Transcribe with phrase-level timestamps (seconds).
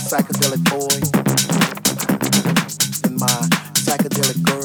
[0.00, 0.96] psychedelic boy
[3.04, 3.28] and my
[3.76, 4.59] psychedelic girl.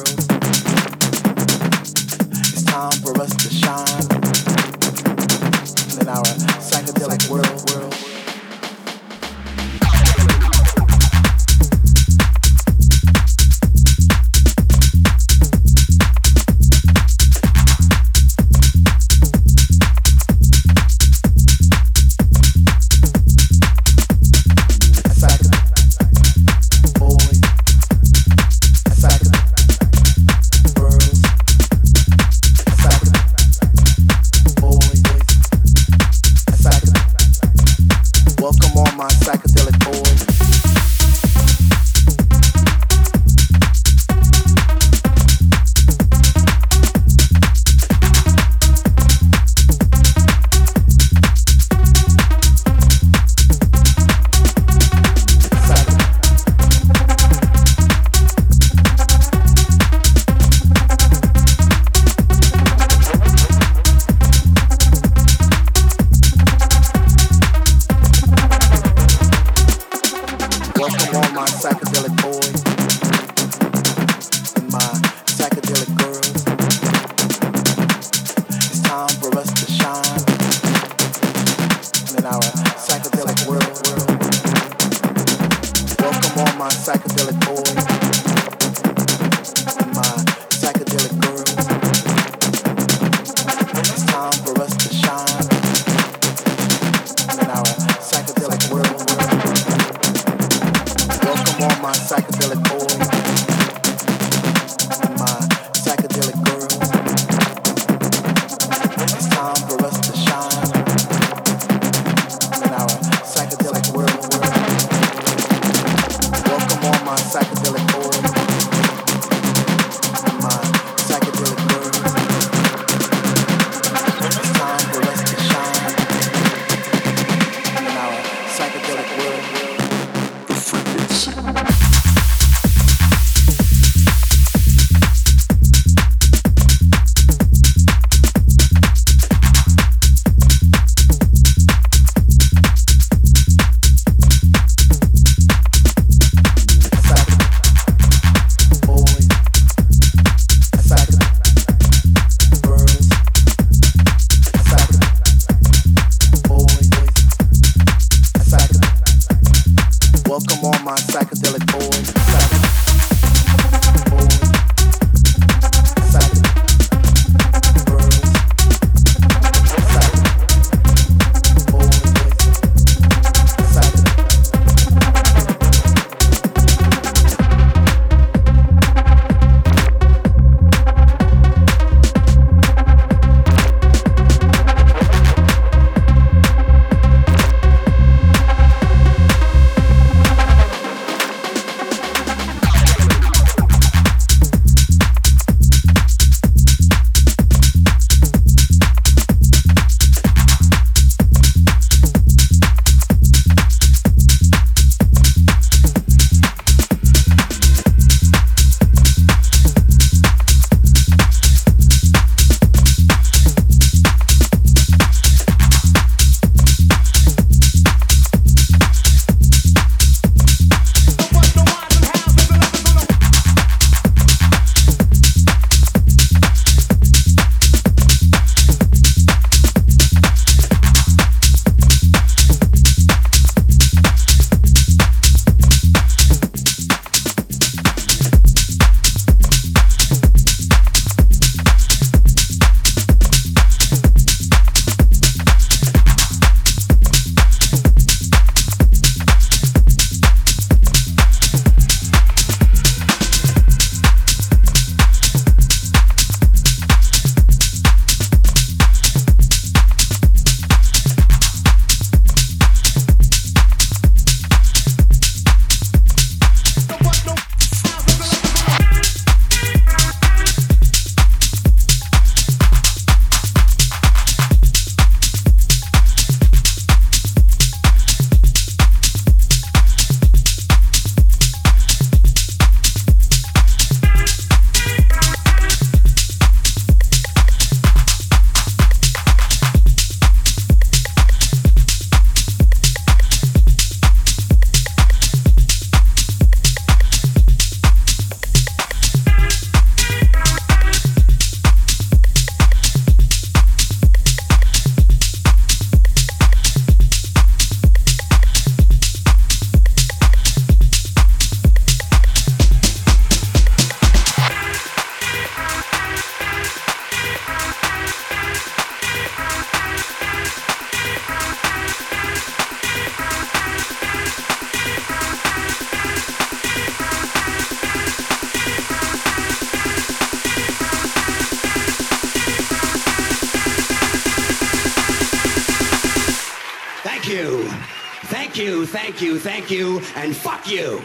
[339.65, 341.01] Thank you, and fuck you.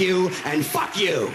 [0.00, 1.30] You, and fuck you.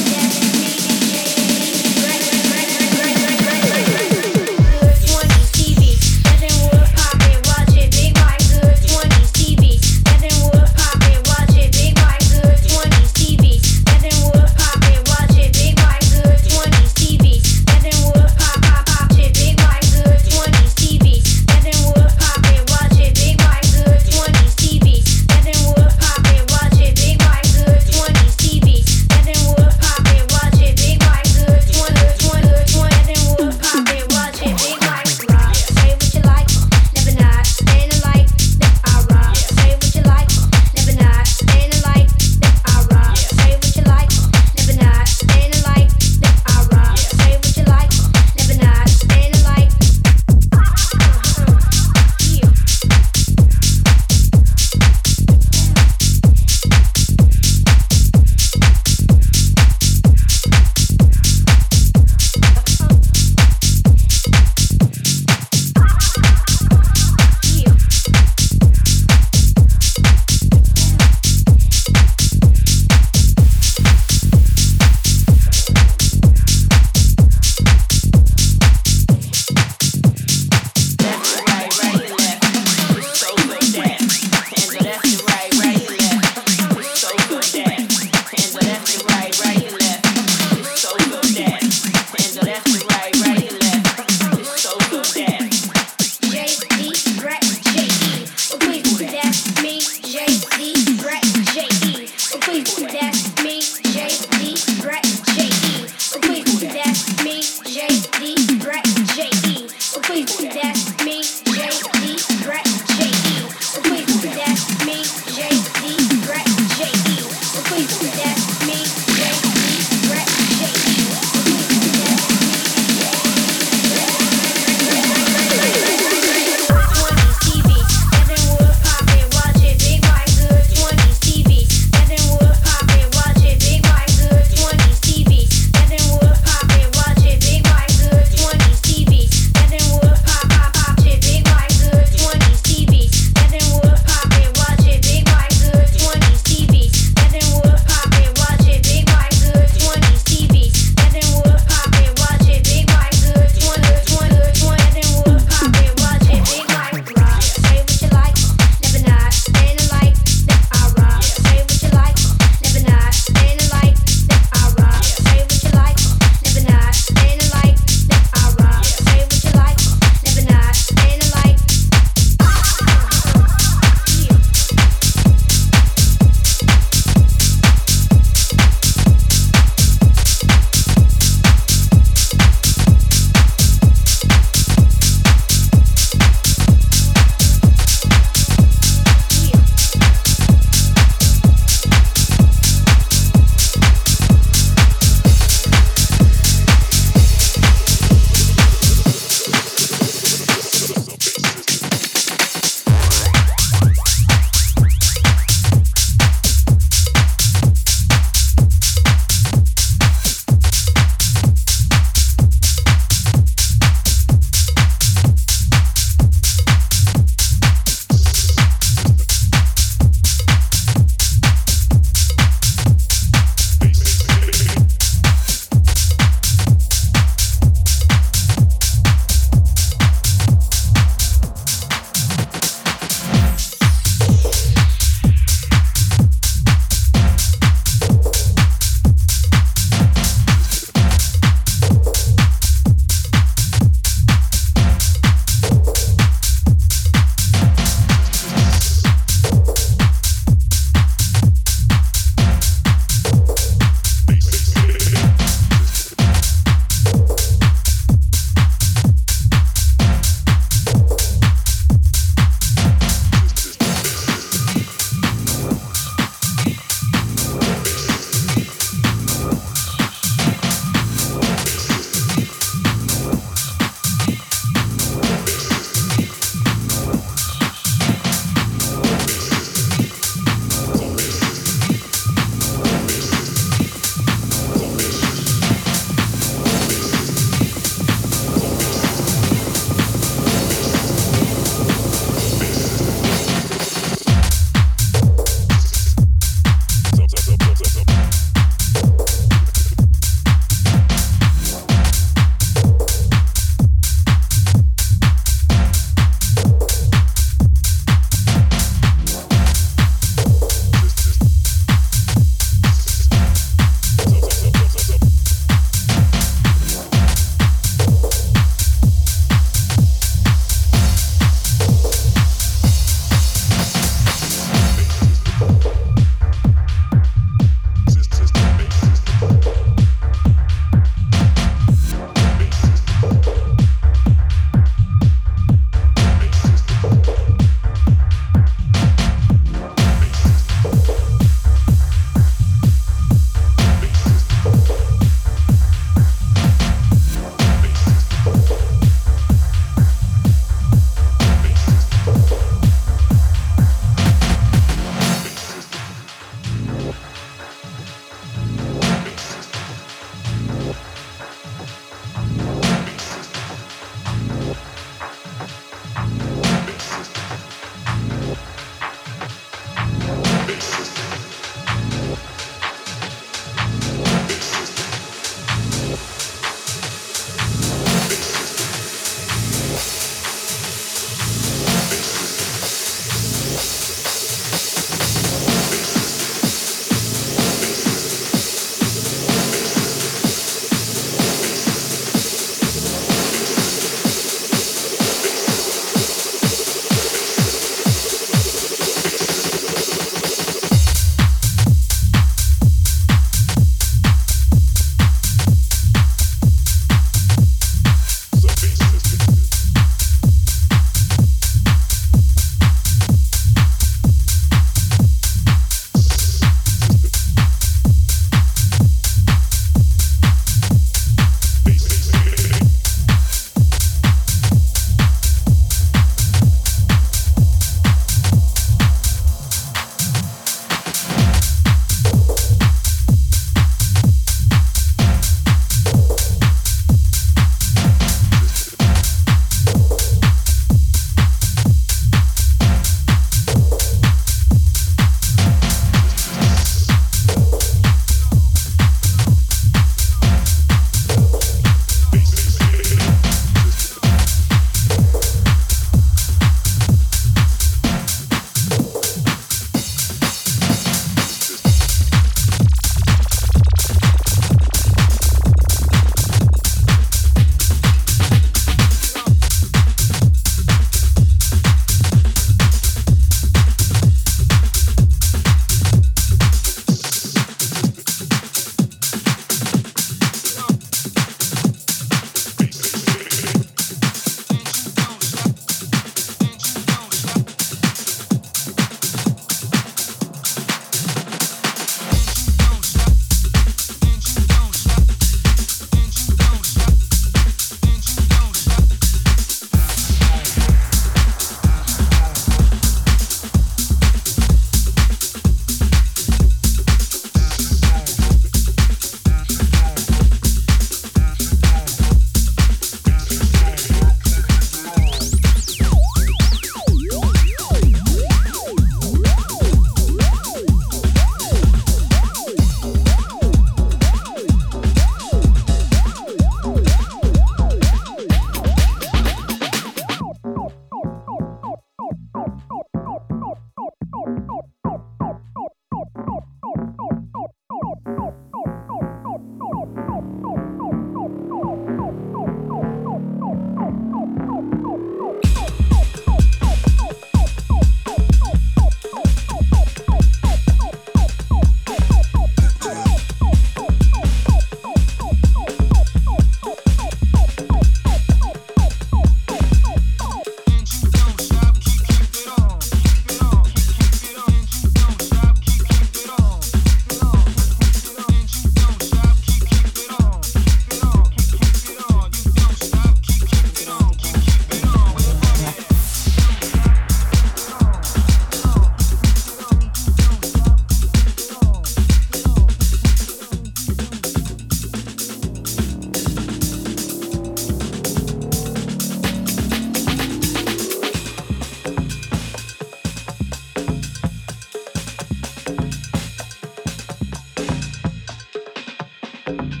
[599.77, 600.00] Cocaine,